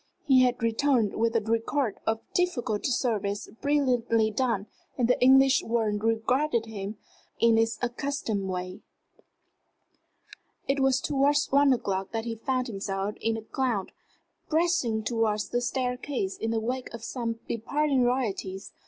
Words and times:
He 0.25 0.41
had 0.41 0.63
returned 0.63 1.13
with 1.13 1.35
a 1.35 1.41
record 1.41 1.99
of 2.07 2.21
difficult 2.33 2.83
service 2.87 3.47
brilliantly 3.61 4.31
done, 4.31 4.65
and 4.97 5.07
the 5.07 5.21
English 5.21 5.61
world 5.63 6.03
rewarded 6.03 6.65
him 6.65 6.97
in 7.39 7.55
its 7.59 7.77
accustomed 7.83 8.49
ways. 8.49 8.79
It 10.67 10.79
was 10.79 11.01
towards 11.01 11.51
one 11.51 11.71
o'clock 11.71 12.13
that 12.13 12.25
he 12.25 12.33
found 12.33 12.65
himself 12.65 13.13
in 13.21 13.37
a 13.37 13.43
crowd 13.43 13.91
pressing 14.49 15.03
towards 15.03 15.49
the 15.49 15.61
staircase 15.61 16.35
in 16.35 16.49
the 16.49 16.59
wake 16.59 16.91
of 16.95 17.03
some 17.03 17.37
departing 17.47 18.01
royalties. 18.03 18.73